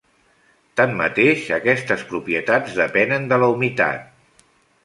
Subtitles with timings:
[0.79, 4.45] Tanmateix, aquestes propietats depenen de la humitat.